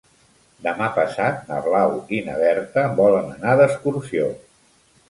[0.67, 4.35] Demà passat na Blau i na Berta volen anar d'excursió.